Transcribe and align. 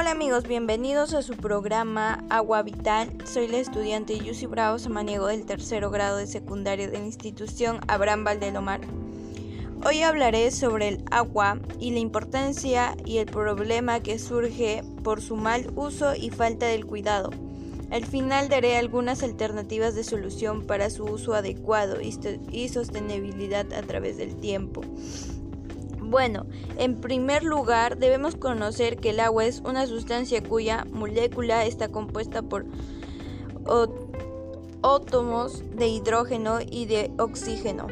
Hola 0.00 0.12
amigos, 0.12 0.44
bienvenidos 0.44 1.12
a 1.12 1.20
su 1.20 1.36
programa 1.36 2.24
Agua 2.30 2.62
Vital. 2.62 3.12
Soy 3.26 3.48
la 3.48 3.58
estudiante 3.58 4.18
Yusi 4.18 4.46
Bravo 4.46 4.78
Samaniego 4.78 5.26
del 5.26 5.44
tercero 5.44 5.90
grado 5.90 6.16
de 6.16 6.26
secundaria 6.26 6.88
de 6.88 6.98
la 6.98 7.04
institución 7.04 7.80
Abraham 7.86 8.24
Valdelomar. 8.24 8.80
Hoy 9.84 10.02
hablaré 10.02 10.52
sobre 10.52 10.88
el 10.88 11.04
agua 11.10 11.58
y 11.78 11.90
la 11.90 11.98
importancia 11.98 12.96
y 13.04 13.18
el 13.18 13.26
problema 13.26 14.00
que 14.00 14.18
surge 14.18 14.82
por 15.04 15.20
su 15.20 15.36
mal 15.36 15.70
uso 15.76 16.14
y 16.16 16.30
falta 16.30 16.64
del 16.64 16.86
cuidado. 16.86 17.28
Al 17.90 18.06
final 18.06 18.48
daré 18.48 18.78
algunas 18.78 19.22
alternativas 19.22 19.94
de 19.94 20.04
solución 20.04 20.66
para 20.66 20.88
su 20.88 21.04
uso 21.04 21.34
adecuado 21.34 21.98
y 22.00 22.68
sostenibilidad 22.70 23.70
a 23.74 23.82
través 23.82 24.16
del 24.16 24.34
tiempo. 24.36 24.80
Bueno, 26.10 26.44
en 26.76 27.00
primer 27.00 27.44
lugar 27.44 27.96
debemos 27.96 28.34
conocer 28.34 28.96
que 28.96 29.10
el 29.10 29.20
agua 29.20 29.44
es 29.44 29.60
una 29.60 29.86
sustancia 29.86 30.42
cuya 30.42 30.84
molécula 30.90 31.64
está 31.66 31.86
compuesta 31.86 32.42
por 32.42 32.66
átomos 34.82 35.62
de 35.76 35.86
hidrógeno 35.86 36.58
y 36.68 36.86
de 36.86 37.12
oxígeno. 37.16 37.86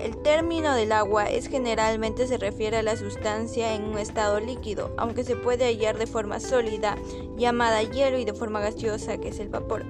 El 0.00 0.16
término 0.22 0.74
del 0.74 0.90
agua 0.90 1.26
es 1.26 1.46
generalmente 1.46 2.26
se 2.26 2.36
refiere 2.36 2.78
a 2.78 2.82
la 2.82 2.96
sustancia 2.96 3.76
en 3.76 3.84
un 3.84 3.98
estado 3.98 4.40
líquido, 4.40 4.90
aunque 4.96 5.22
se 5.22 5.36
puede 5.36 5.66
hallar 5.66 5.98
de 5.98 6.08
forma 6.08 6.40
sólida, 6.40 6.96
llamada 7.36 7.84
hielo, 7.84 8.18
y 8.18 8.24
de 8.24 8.34
forma 8.34 8.58
gaseosa, 8.58 9.18
que 9.18 9.28
es 9.28 9.38
el 9.38 9.50
vapor. 9.50 9.84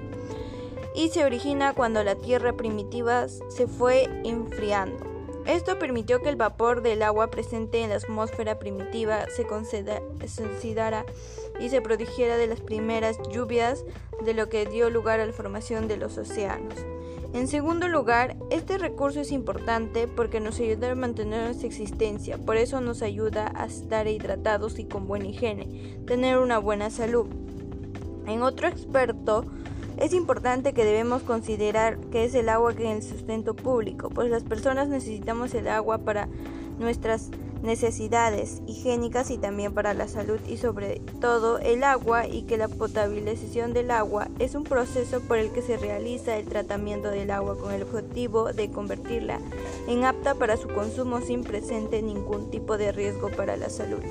Y 0.93 1.09
se 1.09 1.25
origina 1.25 1.73
cuando 1.73 2.03
la 2.03 2.13
tierra 2.13 2.53
primitiva 2.53 3.27
se 3.27 3.65
fue 3.65 4.07
enfriando. 4.23 5.12
Esto 5.45 5.77
permitió 5.77 6.21
que 6.21 6.29
el 6.29 6.37
vapor 6.37 6.81
del 6.81 7.03
agua 7.03 7.27
presente 7.29 7.81
en 7.81 7.89
la 7.89 7.97
atmósfera 7.97 8.59
primitiva 8.59 9.25
se 9.35 9.45
consolidara 9.45 11.05
y 11.59 11.69
se 11.69 11.81
produjera 11.81 12.37
de 12.37 12.47
las 12.47 12.61
primeras 12.61 13.17
lluvias, 13.29 13.83
de 14.23 14.33
lo 14.33 14.47
que 14.47 14.65
dio 14.65 14.89
lugar 14.89 15.19
a 15.19 15.25
la 15.25 15.33
formación 15.33 15.87
de 15.87 15.97
los 15.97 16.17
océanos. 16.17 16.75
En 17.33 17.47
segundo 17.47 17.87
lugar, 17.87 18.37
este 18.51 18.77
recurso 18.77 19.19
es 19.19 19.31
importante 19.31 20.07
porque 20.07 20.39
nos 20.39 20.59
ayuda 20.59 20.91
a 20.91 20.95
mantener 20.95 21.45
nuestra 21.45 21.67
existencia, 21.67 22.37
por 22.37 22.57
eso 22.57 22.79
nos 22.79 23.01
ayuda 23.01 23.51
a 23.55 23.65
estar 23.65 24.07
hidratados 24.07 24.77
y 24.77 24.85
con 24.85 25.07
buena 25.07 25.25
higiene, 25.25 25.97
tener 26.05 26.37
una 26.37 26.59
buena 26.59 26.89
salud. 26.89 27.25
En 28.27 28.43
otro 28.43 28.67
experto, 28.67 29.45
es 29.97 30.13
importante 30.13 30.73
que 30.73 30.85
debemos 30.85 31.23
considerar 31.23 31.97
que 32.11 32.25
es 32.25 32.35
el 32.35 32.49
agua 32.49 32.73
que 32.73 32.85
en 32.85 32.97
el 32.97 33.03
sustento 33.03 33.55
público, 33.55 34.09
pues 34.09 34.29
las 34.29 34.43
personas 34.43 34.87
necesitamos 34.87 35.53
el 35.53 35.67
agua 35.67 35.99
para 35.99 36.27
nuestras 36.79 37.29
necesidades 37.63 38.61
higiénicas 38.67 39.31
y 39.31 39.37
también 39.37 39.73
para 39.73 39.93
la 39.93 40.09
salud 40.09 40.39
y 40.47 40.57
sobre 40.57 40.99
todo 41.21 41.59
el 41.59 41.83
agua 41.85 42.27
y 42.27 42.43
que 42.43 42.57
la 42.57 42.67
potabilización 42.67 43.73
del 43.73 43.89
agua 43.89 44.27
es 44.37 44.53
un 44.53 44.65
proceso 44.65 45.21
por 45.21 45.37
el 45.37 45.49
que 45.51 45.61
se 45.61 45.77
realiza 45.77 46.35
el 46.35 46.45
tratamiento 46.45 47.09
del 47.09 47.31
agua 47.31 47.57
con 47.57 47.71
el 47.71 47.83
objetivo 47.83 48.51
de 48.51 48.69
convertirla 48.69 49.39
en 49.87 50.03
apta 50.03 50.35
para 50.35 50.57
su 50.57 50.67
consumo 50.67 51.21
sin 51.21 51.43
presente 51.43 52.01
ningún 52.01 52.51
tipo 52.51 52.77
de 52.77 52.91
riesgo 52.91 53.29
para 53.29 53.55
la 53.55 53.69
salud. 53.69 54.01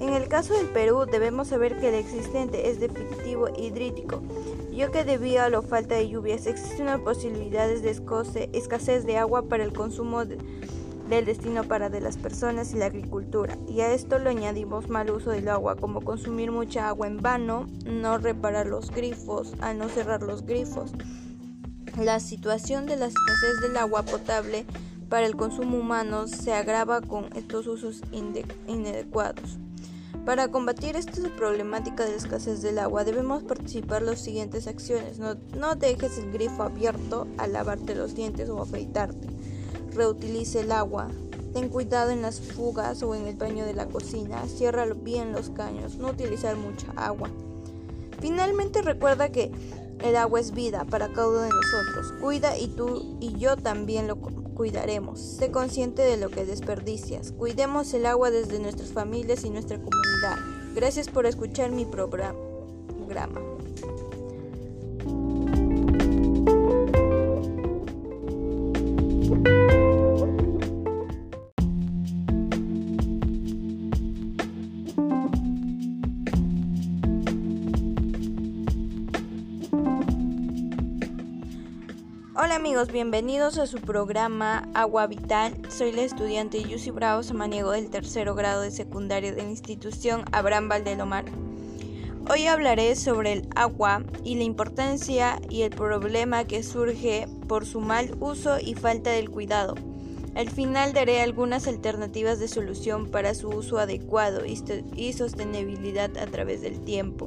En 0.00 0.14
el 0.14 0.28
caso 0.28 0.54
del 0.54 0.68
Perú 0.68 1.04
debemos 1.04 1.48
saber 1.48 1.78
que 1.78 1.90
el 1.90 1.94
existente 1.94 2.70
es 2.70 2.80
definitivo 2.80 3.50
hidrítico, 3.54 4.22
ya 4.72 4.90
que 4.90 5.04
debido 5.04 5.42
a 5.42 5.50
la 5.50 5.62
falta 5.62 5.94
de 5.94 6.08
lluvias 6.08 6.46
existen 6.46 7.02
posibilidades 7.02 7.82
de 7.82 7.90
escasez 8.52 9.04
de 9.04 9.18
agua 9.18 9.48
para 9.48 9.64
el 9.64 9.72
consumo 9.72 10.24
del 10.24 11.24
destino 11.24 11.64
para 11.64 11.90
de 11.90 12.00
las 12.00 12.16
personas 12.16 12.72
y 12.72 12.76
la 12.76 12.86
agricultura. 12.86 13.58
Y 13.68 13.80
a 13.80 13.92
esto 13.92 14.18
le 14.18 14.30
añadimos 14.30 14.88
mal 14.88 15.10
uso 15.10 15.30
del 15.30 15.48
agua, 15.48 15.76
como 15.76 16.02
consumir 16.02 16.52
mucha 16.52 16.88
agua 16.88 17.06
en 17.08 17.18
vano, 17.18 17.66
no 17.84 18.18
reparar 18.18 18.66
los 18.66 18.90
grifos, 18.90 19.54
al 19.60 19.78
no 19.78 19.88
cerrar 19.88 20.22
los 20.22 20.46
grifos. 20.46 20.92
La 21.98 22.20
situación 22.20 22.86
de 22.86 22.96
la 22.96 23.06
escasez 23.06 23.60
del 23.62 23.76
agua 23.76 24.02
potable 24.02 24.64
para 25.08 25.26
el 25.26 25.34
consumo 25.34 25.76
humano 25.76 26.28
se 26.28 26.52
agrava 26.52 27.00
con 27.00 27.28
estos 27.34 27.66
usos 27.66 28.02
inadecuados. 28.68 29.58
Para 30.30 30.46
combatir 30.46 30.94
esta 30.94 31.28
problemática 31.36 32.04
de 32.04 32.14
escasez 32.14 32.62
del 32.62 32.78
agua 32.78 33.02
debemos 33.02 33.42
participar 33.42 34.02
las 34.02 34.20
siguientes 34.20 34.68
acciones. 34.68 35.18
No, 35.18 35.34
no, 35.58 35.74
dejes 35.74 36.18
el 36.18 36.30
grifo 36.30 36.62
abierto 36.62 37.26
al 37.36 37.52
lavarte 37.52 37.96
los 37.96 38.14
dientes 38.14 38.48
o 38.48 38.62
afeitarte. 38.62 39.26
Reutilice 39.92 40.60
el 40.60 40.70
agua. 40.70 41.08
Ten 41.52 41.68
cuidado 41.68 42.12
en 42.12 42.22
las 42.22 42.40
fugas 42.40 43.02
o 43.02 43.16
en 43.16 43.26
el 43.26 43.34
baño 43.34 43.64
de 43.64 43.74
la 43.74 43.86
cocina. 43.86 44.46
Cierra 44.46 44.86
bien 44.94 45.32
los 45.32 45.50
caños. 45.50 45.96
No 45.96 46.10
utilizar 46.10 46.56
mucha 46.56 46.92
agua. 46.94 47.28
Finalmente 48.20 48.82
recuerda 48.82 49.32
que 49.32 49.50
el 49.98 50.14
agua 50.14 50.38
es 50.38 50.52
vida 50.52 50.84
para 50.84 51.08
cada 51.08 51.26
uno 51.26 51.40
de 51.40 51.48
nosotros. 51.48 52.14
Cuida 52.20 52.56
y 52.56 52.68
tú 52.68 53.16
y 53.18 53.36
yo 53.36 53.56
también 53.56 54.06
lo 54.06 54.14
cuidaremos. 54.60 55.18
Sé 55.18 55.50
consciente 55.50 56.02
de 56.02 56.18
lo 56.18 56.28
que 56.28 56.44
desperdicias. 56.44 57.32
Cuidemos 57.32 57.94
el 57.94 58.04
agua 58.04 58.30
desde 58.30 58.58
nuestras 58.58 58.92
familias 58.92 59.42
y 59.44 59.48
nuestra 59.48 59.78
comunidad. 59.78 60.36
Gracias 60.74 61.08
por 61.08 61.24
escuchar 61.24 61.70
mi 61.70 61.86
programa. 61.86 63.40
Hola 82.42 82.54
amigos, 82.54 82.90
bienvenidos 82.90 83.58
a 83.58 83.66
su 83.66 83.82
programa 83.82 84.66
Agua 84.72 85.06
Vital. 85.06 85.52
Soy 85.68 85.92
la 85.92 86.00
estudiante 86.00 86.62
Yusi 86.62 86.90
Bravo 86.90 87.22
Samaniego 87.22 87.72
del 87.72 87.90
tercero 87.90 88.34
grado 88.34 88.62
de 88.62 88.70
secundaria 88.70 89.30
de 89.34 89.42
la 89.42 89.50
institución 89.50 90.24
Abraham 90.32 90.70
Valdelomar. 90.70 91.26
Hoy 92.30 92.46
hablaré 92.46 92.96
sobre 92.96 93.34
el 93.34 93.48
agua 93.54 94.04
y 94.24 94.36
la 94.36 94.44
importancia 94.44 95.38
y 95.50 95.62
el 95.62 95.70
problema 95.72 96.44
que 96.44 96.62
surge 96.62 97.28
por 97.46 97.66
su 97.66 97.82
mal 97.82 98.16
uso 98.20 98.58
y 98.58 98.72
falta 98.72 99.10
del 99.10 99.28
cuidado. 99.28 99.74
Al 100.34 100.48
final 100.48 100.94
daré 100.94 101.20
algunas 101.20 101.68
alternativas 101.68 102.38
de 102.38 102.48
solución 102.48 103.10
para 103.10 103.34
su 103.34 103.50
uso 103.50 103.76
adecuado 103.76 104.46
y 104.46 105.12
sostenibilidad 105.12 106.16
a 106.16 106.24
través 106.24 106.62
del 106.62 106.80
tiempo. 106.80 107.26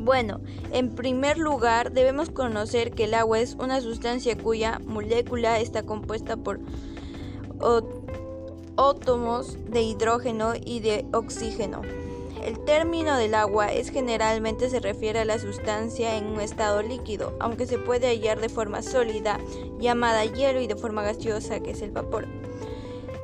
Bueno, 0.00 0.40
en 0.72 0.94
primer 0.94 1.36
lugar 1.36 1.92
debemos 1.92 2.30
conocer 2.30 2.92
que 2.92 3.04
el 3.04 3.12
agua 3.12 3.38
es 3.38 3.54
una 3.60 3.82
sustancia 3.82 4.34
cuya 4.36 4.80
molécula 4.86 5.60
está 5.60 5.82
compuesta 5.82 6.38
por 6.38 6.58
átomos 8.78 9.58
de 9.68 9.82
hidrógeno 9.82 10.54
y 10.56 10.80
de 10.80 11.04
oxígeno. 11.12 11.82
El 12.42 12.58
término 12.64 13.18
del 13.18 13.34
agua 13.34 13.70
es 13.70 13.90
generalmente 13.90 14.70
se 14.70 14.80
refiere 14.80 15.18
a 15.18 15.26
la 15.26 15.38
sustancia 15.38 16.16
en 16.16 16.28
un 16.28 16.40
estado 16.40 16.80
líquido, 16.80 17.34
aunque 17.38 17.66
se 17.66 17.76
puede 17.76 18.06
hallar 18.06 18.40
de 18.40 18.48
forma 18.48 18.80
sólida, 18.80 19.38
llamada 19.78 20.24
hielo, 20.24 20.62
y 20.62 20.66
de 20.66 20.76
forma 20.76 21.02
gaseosa, 21.02 21.60
que 21.60 21.72
es 21.72 21.82
el 21.82 21.90
vapor. 21.90 22.26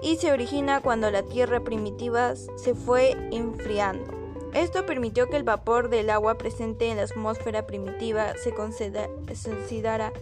Y 0.02 0.16
se 0.16 0.30
origina 0.30 0.82
cuando 0.82 1.10
la 1.10 1.22
tierra 1.22 1.60
primitiva 1.60 2.34
se 2.36 2.74
fue 2.74 3.16
enfriando. 3.32 4.15
Esto 4.56 4.86
permitió 4.86 5.28
que 5.28 5.36
el 5.36 5.42
vapor 5.42 5.90
del 5.90 6.08
agua 6.08 6.38
presente 6.38 6.90
en 6.90 6.96
la 6.96 7.02
atmósfera 7.02 7.66
primitiva 7.66 8.32
se 8.42 8.54
consolidara 8.54 10.12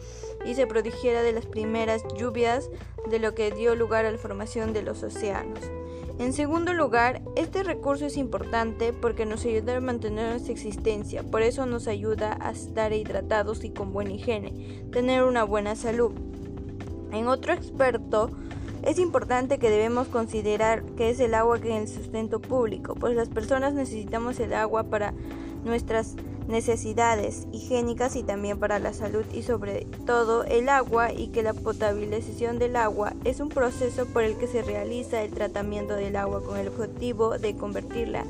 y 0.44 0.56
se 0.56 0.66
produjera 0.66 1.22
de 1.22 1.30
las 1.30 1.46
primeras 1.46 2.02
lluvias, 2.18 2.68
de 3.08 3.20
lo 3.20 3.36
que 3.36 3.52
dio 3.52 3.76
lugar 3.76 4.06
a 4.06 4.10
la 4.10 4.18
formación 4.18 4.72
de 4.72 4.82
los 4.82 5.04
océanos. 5.04 5.60
En 6.18 6.32
segundo 6.32 6.72
lugar, 6.72 7.22
este 7.36 7.62
recurso 7.62 8.06
es 8.06 8.16
importante 8.16 8.92
porque 8.92 9.24
nos 9.24 9.44
ayuda 9.44 9.76
a 9.76 9.80
mantener 9.80 10.30
nuestra 10.30 10.52
existencia, 10.52 11.22
por 11.22 11.42
eso 11.42 11.64
nos 11.64 11.86
ayuda 11.86 12.36
a 12.40 12.50
estar 12.50 12.92
hidratados 12.92 13.62
y 13.62 13.70
con 13.70 13.92
buena 13.92 14.14
higiene, 14.14 14.82
tener 14.90 15.22
una 15.22 15.44
buena 15.44 15.76
salud. 15.76 16.10
En 17.12 17.28
otro 17.28 17.52
experto, 17.52 18.32
es 18.86 18.98
importante 18.98 19.58
que 19.58 19.70
debemos 19.70 20.08
considerar 20.08 20.82
que 20.96 21.10
es 21.10 21.20
el 21.20 21.34
agua 21.34 21.60
que 21.60 21.70
en 21.70 21.82
el 21.82 21.88
sustento 21.88 22.40
público, 22.40 22.94
pues 22.94 23.14
las 23.14 23.28
personas 23.28 23.74
necesitamos 23.74 24.38
el 24.40 24.52
agua 24.52 24.84
para 24.84 25.14
nuestras 25.64 26.16
necesidades 26.48 27.46
higiénicas 27.52 28.16
y 28.16 28.22
también 28.22 28.58
para 28.58 28.78
la 28.78 28.92
salud 28.92 29.24
y 29.32 29.42
sobre 29.42 29.86
todo 30.04 30.44
el 30.44 30.68
agua 30.68 31.10
y 31.10 31.28
que 31.28 31.42
la 31.42 31.54
potabilización 31.54 32.58
del 32.58 32.76
agua 32.76 33.14
es 33.24 33.40
un 33.40 33.48
proceso 33.48 34.04
por 34.06 34.24
el 34.24 34.36
que 34.36 34.46
se 34.46 34.62
realiza 34.62 35.22
el 35.22 35.32
tratamiento 35.32 35.94
del 35.94 36.16
agua 36.16 36.42
con 36.44 36.58
el 36.58 36.68
objetivo 36.68 37.38
de 37.38 37.56
convertirla 37.56 38.24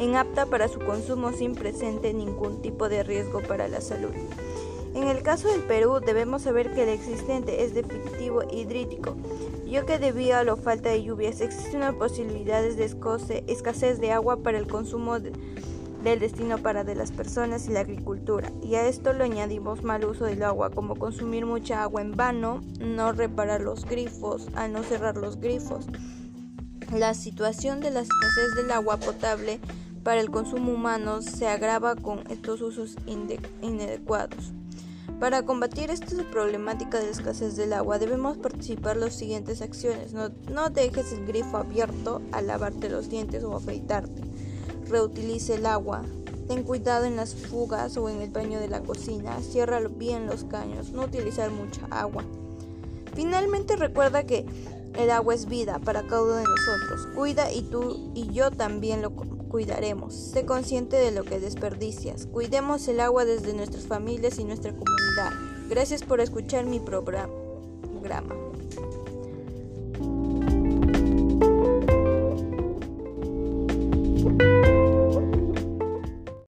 en 0.00 0.16
apta 0.16 0.46
para 0.46 0.68
su 0.68 0.80
consumo 0.80 1.32
sin 1.32 1.54
presente 1.54 2.12
ningún 2.12 2.60
tipo 2.60 2.88
de 2.88 3.04
riesgo 3.04 3.40
para 3.40 3.68
la 3.68 3.80
salud. 3.80 4.10
En 4.94 5.06
el 5.06 5.22
caso 5.22 5.48
del 5.48 5.62
Perú 5.62 6.00
debemos 6.04 6.42
saber 6.42 6.72
que 6.74 6.82
el 6.82 6.88
existente 6.88 7.62
es 7.64 7.74
definitivo 7.74 8.42
hidrítico, 8.50 9.16
ya 9.66 9.86
que 9.86 9.98
debido 9.98 10.36
a 10.36 10.44
la 10.44 10.56
falta 10.56 10.88
de 10.88 11.04
lluvias 11.04 11.40
existen 11.40 11.82
posibilidades 11.96 12.76
de 12.76 12.84
escasez 13.46 14.00
de 14.00 14.10
agua 14.10 14.42
para 14.42 14.58
el 14.58 14.66
consumo 14.66 15.20
del 15.20 16.18
destino 16.18 16.58
para 16.58 16.82
de 16.82 16.96
las 16.96 17.12
personas 17.12 17.68
y 17.68 17.72
la 17.72 17.80
agricultura. 17.80 18.50
Y 18.62 18.74
a 18.74 18.88
esto 18.88 19.12
le 19.12 19.22
añadimos 19.22 19.84
mal 19.84 20.04
uso 20.04 20.24
del 20.24 20.42
agua, 20.42 20.70
como 20.70 20.96
consumir 20.96 21.46
mucha 21.46 21.82
agua 21.82 22.00
en 22.00 22.16
vano, 22.16 22.60
no 22.80 23.12
reparar 23.12 23.60
los 23.60 23.84
grifos, 23.84 24.48
al 24.54 24.72
no 24.72 24.82
cerrar 24.82 25.16
los 25.16 25.38
grifos. 25.38 25.86
La 26.92 27.14
situación 27.14 27.78
de 27.78 27.92
la 27.92 28.00
escasez 28.00 28.56
del 28.56 28.72
agua 28.72 28.96
potable 28.96 29.60
para 30.02 30.20
el 30.20 30.32
consumo 30.32 30.72
humano 30.72 31.22
se 31.22 31.46
agrava 31.46 31.94
con 31.94 32.24
estos 32.28 32.60
usos 32.60 32.96
inadecuados. 33.06 34.52
Para 35.20 35.42
combatir 35.42 35.90
esta 35.90 36.24
problemática 36.30 36.98
de 36.98 37.10
escasez 37.10 37.54
del 37.54 37.74
agua 37.74 37.98
debemos 37.98 38.38
participar 38.38 38.96
las 38.96 39.14
siguientes 39.14 39.60
acciones. 39.60 40.14
No, 40.14 40.30
no 40.50 40.70
dejes 40.70 41.12
el 41.12 41.26
grifo 41.26 41.58
abierto 41.58 42.22
al 42.32 42.46
lavarte 42.46 42.88
los 42.88 43.10
dientes 43.10 43.44
o 43.44 43.54
afeitarte. 43.54 44.22
Reutilice 44.88 45.56
el 45.56 45.66
agua. 45.66 46.06
Ten 46.48 46.62
cuidado 46.62 47.04
en 47.04 47.16
las 47.16 47.34
fugas 47.34 47.98
o 47.98 48.08
en 48.08 48.22
el 48.22 48.30
baño 48.30 48.60
de 48.60 48.68
la 48.68 48.80
cocina. 48.80 49.42
Cierra 49.42 49.78
bien 49.80 50.26
los 50.26 50.44
caños. 50.44 50.90
No 50.92 51.02
utilizar 51.02 51.50
mucha 51.50 51.86
agua. 51.90 52.24
Finalmente 53.14 53.76
recuerda 53.76 54.24
que 54.24 54.46
el 54.94 55.10
agua 55.10 55.34
es 55.34 55.44
vida 55.44 55.80
para 55.80 56.02
cada 56.06 56.22
uno 56.22 56.36
de 56.36 56.44
nosotros. 56.44 57.08
Cuida 57.14 57.52
y 57.52 57.60
tú 57.60 58.10
y 58.14 58.32
yo 58.32 58.50
también 58.50 59.02
lo 59.02 59.14
cuidaremos. 59.50 60.14
Sé 60.14 60.46
consciente 60.46 60.96
de 60.96 61.10
lo 61.10 61.24
que 61.24 61.38
desperdicias. 61.38 62.26
Cuidemos 62.26 62.88
el 62.88 63.00
agua 63.00 63.26
desde 63.26 63.52
nuestras 63.52 63.86
familias 63.86 64.38
y 64.38 64.44
nuestra 64.44 64.70
comunidad. 64.70 65.32
Gracias 65.68 66.02
por 66.02 66.20
escuchar 66.20 66.64
mi 66.64 66.80
programa. 66.80 68.34